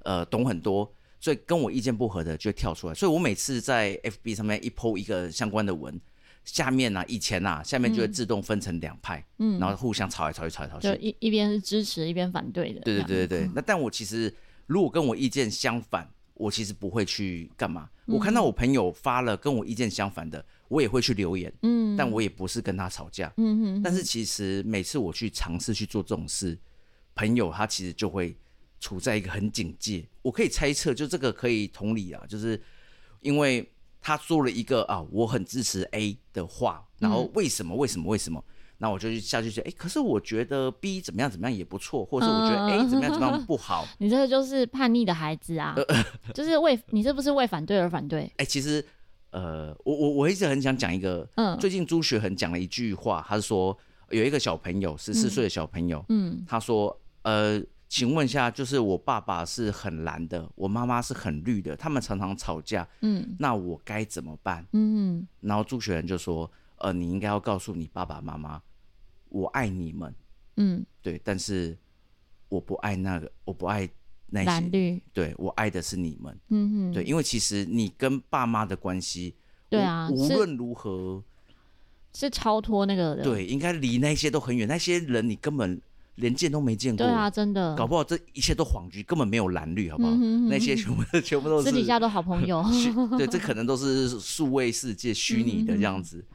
[0.03, 2.93] 呃懂很多，所以跟我意见不合的就会跳出来。
[2.93, 5.99] 所以我每次在 FB 上面一 po 一个相关的文，
[6.45, 12.81] 下面呢、啊，以前啊，下面就会自动分成两派，嗯，然后互相吵来吵去，吵来吵去，就一一边是支持，一边反对的。
[12.81, 13.51] 对对对对对。
[13.53, 14.33] 那但我其实
[14.65, 17.89] 如果跟我意见相反，我其实不会去干嘛。
[18.05, 23.81] 我看到我朋友发了跟我意见相反的，我也会去留言，嗯，但我也不是跟他吵架，嗯哼。
[23.81, 26.57] 但是其实每次我去尝试去做这种事，
[27.15, 28.37] 朋友他其实就会
[28.79, 30.07] 处在一个很警戒。
[30.21, 32.61] 我可以猜测，就这个可以同理啊，就是
[33.21, 37.75] 因为他说了一个啊，我很支持 A 的话，然后为什么？
[37.75, 38.07] 为什么？
[38.07, 38.43] 为什么？
[38.79, 43.87] 那我就去下去说，哎、欸，可是我觉得 B 怎么样怎么样也不错，或者是我觉得 A 怎么样怎么样不好。
[43.97, 45.75] 你这个就是叛逆的孩子啊，
[46.31, 48.21] 就是为你这不是为反对而反对。
[48.21, 48.85] 哎、欸，其实，
[49.31, 53.77] 呃，我我我一直很想讲一个，嗯，最近朱学恒讲了一句话，他是说
[54.09, 64.65] 有一个小朋友，十四岁的小朋友，嗯，他说，呃，请问一下，就是我爸爸是很蓝的，我妈妈是很绿的，他们常常吵架，嗯，那我该怎么办？
[64.73, 68.61] 嗯，然后朱学恒就说，呃，你应该要告诉你爸爸妈妈。
[69.29, 70.15] 我爱你们，
[70.55, 71.77] 嗯，对，但是
[72.47, 73.87] 我不爱那个，我不爱
[74.29, 79.35] 那些，蓝绿，对，我爱的是你们，嗯哼，对，因为其实你跟爸妈的关系，
[79.69, 81.23] 对啊，无论如何
[82.13, 85.81] 是，是超脱那个的，对，应该离那些都很远，那些人你根本
[86.15, 90.11] 连见都没见过，对啊，真的，搞不好这一切都谎局，根本没有蓝绿，好不好？
[90.49, 92.63] 那些全部全部都是私底下都好朋友，
[93.17, 96.25] 对，这可能都是数位世界虚拟的这样子，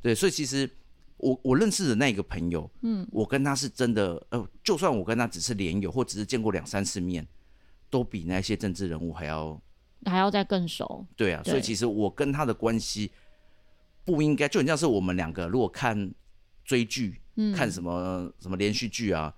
[0.00, 0.68] 对，所以其实。
[1.18, 7.24] 我我认识的那个朋友，嗯，我跟他是真的，呃，就算我跟他只是连友，或只是见过两三次面，
[7.92, 9.60] 都比那些政治人物还要
[10.06, 11.06] 还要再更熟。
[11.14, 13.12] 对啊，对，所以其实我跟他的关系
[14.02, 16.10] 不应该，就很像是我们两个如果看
[16.64, 19.32] 追剧，嗯，看什么什么连续剧啊，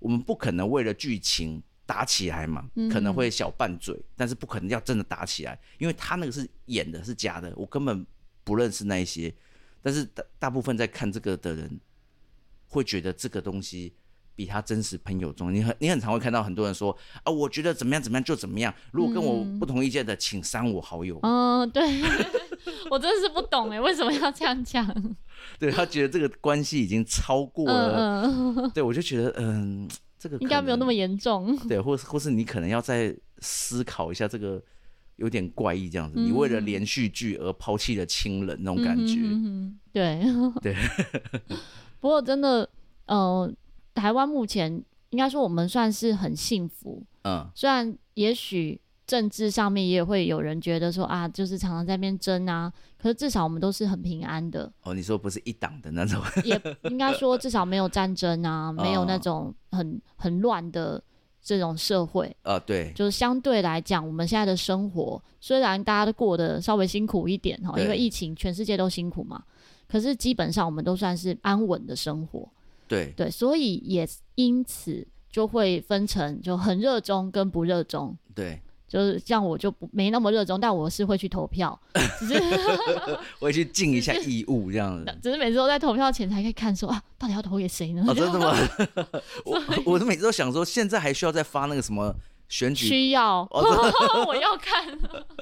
[0.00, 8.04] 我们不可能为了剧情打起来嘛，嗯，可能会小拌嘴，但是不可能要真的打起来，因为他那个是演的，是假的，我根本
[8.42, 9.32] 不认识那一些。
[9.80, 11.80] 但是大大部分在看这个的人，
[12.66, 13.94] 会觉得这个东西
[14.34, 21.18] 比他真实朋友中，你很你很常会看到很多人说啊，我觉得怎么样怎么样就怎么样，如果跟我不同意见的，请删我好友。
[21.22, 21.82] 嗯，对，
[22.90, 24.86] 我真的是不懂哎，为什么要这样讲？
[25.58, 31.56] 对，他觉得这个关系已经超过了，嗯、对，我就觉得嗯，这个应该没有那么严重。
[31.68, 34.62] 对，或是或是你可能要再思考一下这个。
[35.16, 40.20] 有点怪异，这样子，你为了连续剧而抛弃了亲人那种感觉，嗯、对
[40.60, 40.74] 对。
[42.00, 42.68] 不过真的，
[43.06, 43.52] 呃，
[43.94, 54.72] 台湾目前应该说我们算是很幸福，嗯，虽然也许政治上面也会有人觉得说啊，就是常常在那边争啊，可是至少我们都是很平安的。
[54.82, 61.02] 哦，你说不是一党的那种， 也应该说至少没有战争啊， 没有那种很很乱的。
[61.44, 69.42] 这种社会，啊，对，就是相对来讲，我们现在的生活虽然大家都过得稍微辛苦一点哈，因为疫情，全世界都辛苦嘛，
[69.88, 72.48] 可是基本上我们都算是安稳的生活，
[72.92, 78.60] 对对，所以也因此就会分成就很热衷跟不热衷，对。
[78.88, 81.80] 就是像我就不没那么热衷，但我是会去投票，
[82.20, 82.34] 只是
[83.38, 85.18] 我会去尽一下义务这样子。
[85.22, 88.04] 只是每次都在投票前才可以看说啊，到底要投给谁呢？
[88.06, 88.54] 哦，真的吗？
[89.46, 92.14] 我我每次都想说，现在还需要再发那个什么？
[92.52, 94.86] 选举需要， 我要看。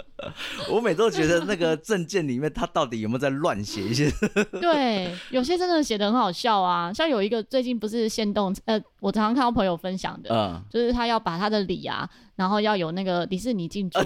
[0.71, 4.09] 我每次都觉得那个证件里面，他到底有没有在乱写一些？
[4.63, 6.93] 对，有些真的写的很好笑啊。
[6.93, 13.99] 像有一个最近不是限动，呃，我常常看到朋友分享的，嗯，就是他要把他的礼啊，然后要有那个迪士尼进驻。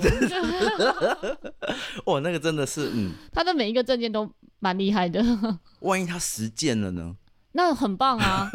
[2.06, 4.26] 哇，那个真的是，嗯，他的每一个证件都
[4.60, 5.22] 蛮厉害的。
[5.80, 7.14] 万一他实践了呢？
[7.56, 8.50] 那很棒啊！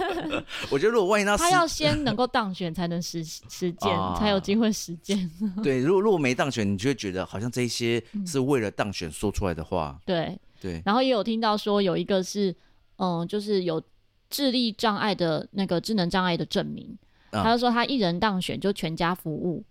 [0.72, 5.30] 我觉得如果万一他 他要先能够当选，才能实实践，啊、才有机会实践。
[5.62, 9.94] 对，如果如果没当选，你就会觉得好像这些是为了当选说出来的话。
[9.94, 10.82] 嗯、对对。
[10.86, 12.54] 然后也有听到说有一个是，
[12.96, 13.82] 嗯，就是有
[14.30, 16.96] 智力障碍的那个智能障碍的证明，
[17.32, 19.62] 啊、他就说他一人当选就全家服务。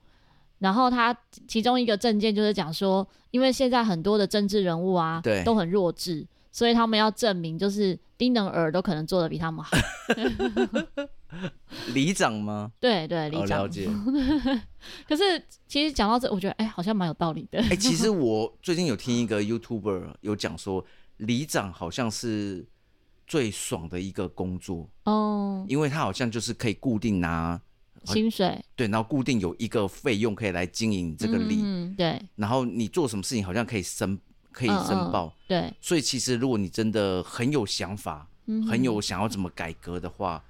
[0.60, 6.28] 然后他其中一个证件就是讲说，因为现在很多的政治人物啊，对，都很弱智。
[6.52, 9.78] 所以他们要证明，就是丁能儿都可能做的比他们好。
[11.94, 12.72] 里长吗？
[12.80, 13.60] 对对，里长。
[13.60, 13.88] 了解。
[15.08, 15.24] 可是
[15.68, 17.60] 其实讲到这，我觉得哎、欸，好像蛮有道理的。
[17.60, 20.84] 哎、欸，其实我最近有听一个 YouTuber 有讲说，
[21.18, 22.66] 里长好像是
[23.28, 27.62] 最爽的一个工作哦，因为他好像就是可以固定拿
[28.06, 32.20] 薪水，对，然后固定有一个费用可以来经营这个里，嗯，对。
[32.36, 34.20] 然后你做什么事情，好像可以申。
[34.52, 40.44] 可以申报，嗯嗯，对，所以其实如果你真的很有想法，嗯、很有想要怎么改革的话，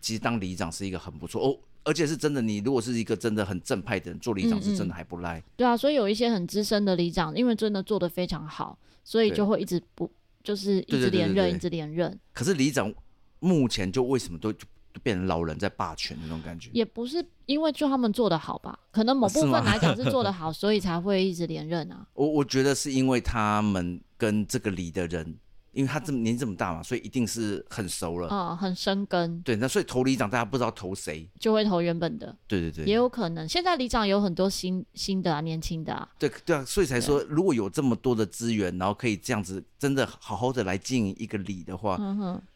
[0.00, 5.38] 其实当里长是一个很不错哦，而且是真的，你如果是一个真的很正派的人做里长，是真的还不赖。
[5.38, 5.44] 嗯嗯。
[5.56, 10.10] 对啊，所以有一些很资深的里长，因为真的做的非常好，所以就会一直不
[10.42, 12.18] 就是一直连任，一直连任。
[12.32, 12.92] 可是里长
[13.38, 14.52] 目前就为什么都？
[14.92, 18.78] 就变成老人在霸权的那种感觉，也不是因为就他们做得好吧？
[18.90, 22.06] 可能某部分来讲是做得好， 所以才会一直连任啊。
[22.14, 25.36] 我我觉得是因为他们跟这个里的人，
[25.72, 29.40] 因为他这么年纪这么大嘛，所以一定是很熟了，嗯，很生根。
[29.42, 32.36] 对，那所以投里长大家不知道投谁，就会投原本的。
[32.48, 36.08] 对对对，也有可能现在里长有很多新新的啊，年轻的啊。
[36.18, 41.96] 对对啊，所以才说如果有这么多的资源，然后可以这样子真的好好的来经营一个里的话，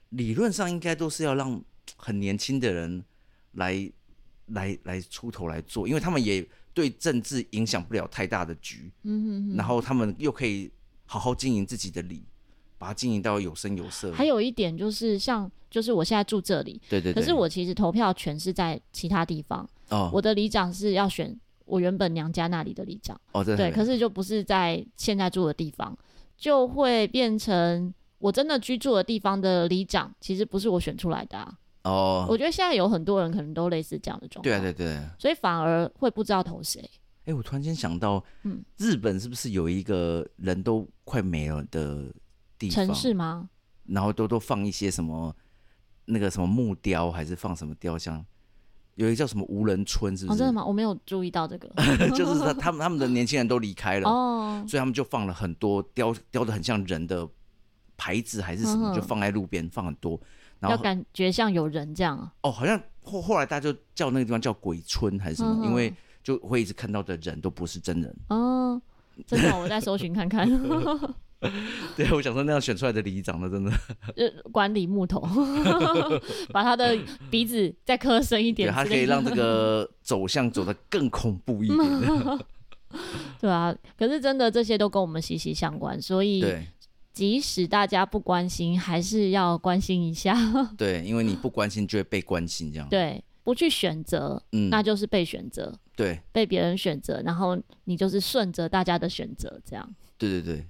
[0.09, 1.63] 理论上应该都是要让。
[1.97, 3.05] 很年轻的人
[3.53, 3.91] 来
[4.47, 10.71] 来来出头来做，因为他们也对政治影响不了太大的局，嗯哼哼，然后他们又可以
[11.07, 12.23] 好好经营自己的理，
[12.77, 14.13] 把它经营到有声有色。
[14.13, 25.97] 还有一点就是，像就是我现在住这里，对对对，可是我其实投票权是在其他地方，哦，我的里长是要选我原本娘家那里的里长，哦，对，对，可是就不是在现在住的地方，
[26.37, 31.57] 就会变成我真的居住的地方的里长，其实不是我选出来的啊。
[31.85, 34.43] 哦，oh, 我觉得现在有很多人可能都类似这样的状况。
[34.43, 36.81] 对对对，所以反而会不知道投谁。
[36.81, 42.13] 哎、欸，我突然间想到，嗯，日本是不是有一个人都快没了的
[42.59, 42.87] 地方？
[42.87, 43.49] 城市吗？
[43.87, 45.35] 然后都都放一些什么
[46.07, 48.25] 那个什么木雕，还是放什么雕像？
[48.97, 50.37] 有一个叫什么无人村，是不是？
[50.37, 50.65] 哦，真的吗？
[50.65, 51.69] 我没有注意到这个。
[52.15, 57.29] 就是他他们他们的年轻人都离开了， 哦，所以他们就放了很多雕雕的很像人的
[58.05, 60.21] 牌子，还是什么，就放在路边放很多。
[60.61, 62.33] 然后感觉像有人这样啊？
[62.43, 65.65] 哦，好像后后来大家就叫那个地方叫鬼村还是什么？
[65.65, 65.93] 嗯、因为
[66.23, 68.15] 就会一直看到的人都不是真人。
[68.29, 68.81] 哦，
[69.27, 70.47] 真的，我再搜寻看看。
[71.97, 73.73] 对，我想说那样选出来的里长呢，真的
[74.53, 75.21] 管理木头，
[76.53, 76.97] 把他的
[77.31, 81.79] 鼻子再磕深一点，他可以让这个走向走得更恐怖一点。
[83.41, 86.67] 对啊，可是真的这些都跟我们息息相关，所以对。
[87.15, 90.37] 即使大家不关心，还是要关心一下。
[90.77, 92.89] 对，因为你不关心就会被关心，这样。
[92.89, 95.73] 对，不去选择，嗯，那就是被选择。
[95.95, 99.95] 对，被别人选择，然后你就是顺着大家的选择，这样。
[100.19, 100.67] 对对对，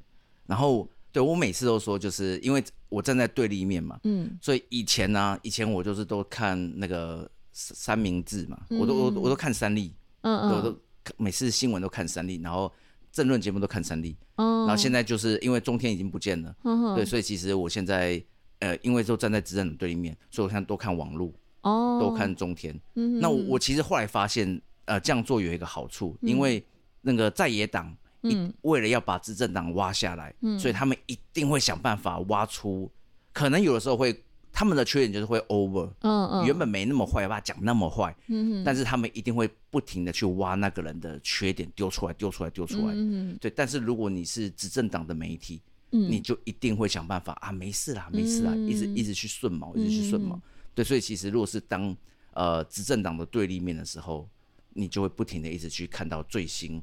[0.46, 10.78] 然后对我每次都说，就是因为我站在对立面嘛，嗯，所以以前呢、啊，以前我就是都看那个三明治嘛，嗯、我都我我都看三立，嗯嗯，我都
[11.16, 12.70] 每次新闻都看三立，然后。
[13.14, 16.54] 政论节目都看三立，然后现在就是因为中天已经不见了，
[16.96, 18.20] 对，所以其实我现在
[18.58, 22.78] 呃，因为都站在执政的对立面，所以我现在都看网络，都看中天。
[22.92, 26.60] 那我我其实后来发现，呃，这样做有一个好处，因为
[27.02, 32.90] 那个在野党，嗯，为了要把执政党挖下来，所以他们一定会想办法挖出，
[33.32, 34.20] 可能有的时候会。
[34.56, 43.50] 他们的缺点就是会 over，嗯嗯，原本没那么坏，把他讲那么坏，嗯，但是他们一定会不停的去挖那个人的缺点，丢出来，丢出来，丢出来，嗯，对。
[43.50, 50.40] 但是如果你是执政党的媒体，嗯，你就一定会想办法啊，没事啦，没事啦，一直一直去顺毛，一直去顺毛，
[50.72, 50.84] 对。
[50.84, 51.96] 所以其实如果是当
[52.34, 54.28] 呃执政党的对立面的时候，
[54.72, 56.80] 你就会不停的一直去看到最新、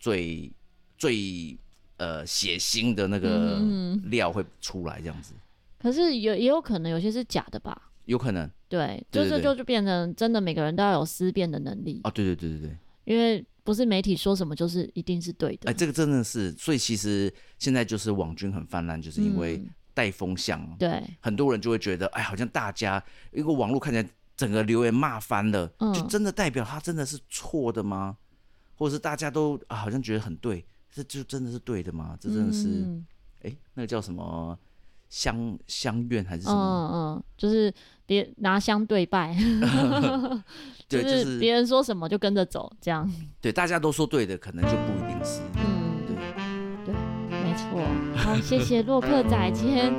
[0.00, 0.50] 最
[0.96, 1.54] 最
[1.98, 3.60] 呃血腥的那个
[4.04, 5.34] 料会出来，这样子。
[5.84, 7.90] 可是有也有可能有些是假的吧？
[8.06, 12.00] 有可能，对，就是就就变成真的，每个人都要有思辨的能力。
[12.04, 15.70] 哦，对对对对对，因为不是媒体说什么就是一定是对的。
[15.70, 19.62] 哎，这个真的是，所以其实现在就是网军很泛滥，就是因为
[19.92, 20.58] 带风向。
[20.62, 28.16] 嗯、对，很多人就会觉得，哎，好像大家一个网络看起来整个留言骂翻了，嗯、就真的代表他真的是错的吗？
[28.74, 32.16] 或者是大家都啊，好像觉得很对，这就真的是对的吗？
[32.18, 32.68] 这真的是，
[33.42, 34.58] 哎、嗯，那个叫什么？
[35.14, 36.90] 相相怨还是什么？
[36.92, 37.72] 嗯嗯，就是
[38.04, 39.32] 别拿相对拜，
[40.90, 43.08] 对，就是别人说什么就跟着走，这样。
[43.40, 45.40] 对，大家都说对的，可能就不一定是。
[45.54, 46.16] 嗯，对
[46.84, 46.94] 对，
[47.44, 47.80] 没错。
[48.16, 49.94] 好，谢谢洛克仔今天，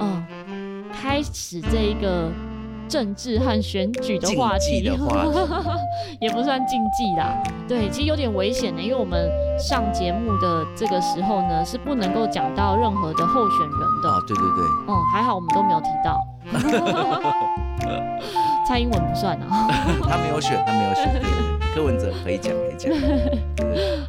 [0.00, 2.30] 嗯，开始这一个。
[2.88, 5.30] 政治和选举的话题，的话题
[6.20, 7.36] 也不算禁忌啦。
[7.68, 14.08] 对，其实有点危险的，因为我们上节目的这个时候呢，是不能够讲到任何的候选人的。
[14.08, 14.64] 啊，对对对。
[14.88, 16.18] 嗯，还好我们都没有提到。
[18.66, 19.68] 蔡英文不算啊。
[20.08, 21.20] 他没有选，他没有选。
[21.74, 22.92] 柯文哲可以讲，可以讲。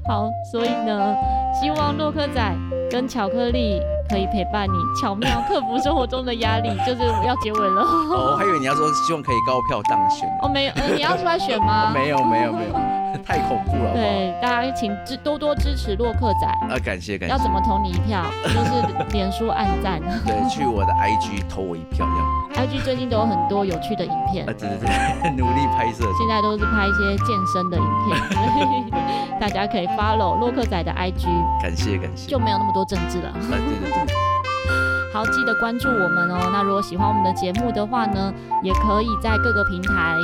[0.08, 1.16] 好，所以呢，
[1.54, 2.56] 希望洛克仔
[2.90, 3.82] 跟巧克力。
[4.10, 7.82] 可以陪伴你，巧妙克服生活中的压力，就是要结尾了。
[7.82, 10.28] 哦，我还以为你要说希望可以高票当选。
[10.42, 11.92] 哦，没有，呃，你要出来选吗？
[11.96, 12.74] 没有，没有，没有，
[13.24, 13.94] 太恐怖了。
[13.94, 16.48] 对，大家请支多多支持洛克仔。
[16.68, 17.34] 啊，感谢感谢。
[17.36, 18.24] 要怎么投你一票？
[18.44, 20.00] 就是脸书按赞。
[20.26, 22.39] 对，去我的 IG 投我一票这样。
[22.56, 24.46] IG 最近都有很多有趣的影片。
[24.48, 26.04] 啊，对对对， 努力拍摄。
[26.18, 31.26] 现在都是拍一些健身的影片，所以大家可以 follow 洛克仔的 IG。
[31.62, 32.30] 感谢感谢。
[32.30, 33.30] 就没有那么多政治了。
[33.30, 34.14] 啊，对对对。
[35.14, 36.50] 好，记得关注我们哦。
[36.52, 38.32] 那如果喜欢我们的节目的话呢，
[38.64, 40.16] 也可以在各个平台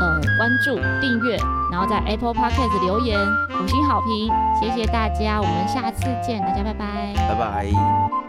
[0.00, 1.36] 呃关注、订阅，
[1.70, 3.18] 然后在 Apple Podcast 留言
[3.62, 8.21] 五星好评，谢谢大家，我们下次见，大家拜拜，拜拜。